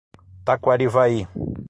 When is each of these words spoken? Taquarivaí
Taquarivaí 0.45 1.27